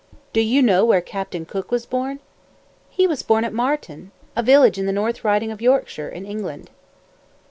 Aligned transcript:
"Do 0.33 0.41
you 0.41 0.63
know 0.63 0.83
where 0.83 0.99
Captain 0.99 1.45
Cook 1.45 1.69
was 1.69 1.85
born?" 1.85 2.21
"He 2.89 3.05
was 3.05 3.21
born 3.21 3.43
at 3.45 3.53
Marton, 3.53 4.09
a 4.35 4.41
village 4.41 4.79
in 4.79 4.87
the 4.87 4.91
North 4.91 5.23
Riding 5.23 5.51
of 5.51 5.61
Yorkshire, 5.61 6.09
in 6.09 6.25
England." 6.25 6.71